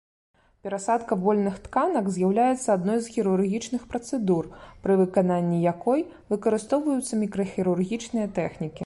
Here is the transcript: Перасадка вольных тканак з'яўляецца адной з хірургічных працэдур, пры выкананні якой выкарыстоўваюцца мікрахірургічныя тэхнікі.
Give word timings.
Перасадка 0.67 1.17
вольных 1.25 1.57
тканак 1.65 2.07
з'яўляецца 2.15 2.67
адной 2.77 2.97
з 3.07 3.11
хірургічных 3.17 3.85
працэдур, 3.91 4.49
пры 4.87 4.97
выкананні 5.03 5.61
якой 5.77 6.05
выкарыстоўваюцца 6.35 7.23
мікрахірургічныя 7.27 8.27
тэхнікі. 8.41 8.79